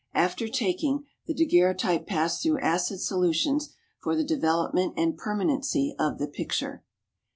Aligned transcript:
After 0.15 0.47
taking, 0.47 1.05
the 1.27 1.33
daguerreotype 1.35 2.07
passed 2.07 2.41
through 2.41 2.59
acid 2.61 3.01
solutions 3.01 3.75
for 3.99 4.15
the 4.15 4.23
development 4.23 4.95
and 4.97 5.15
permanency 5.15 5.93
of 5.99 6.17
the 6.17 6.25
picture. 6.27 6.83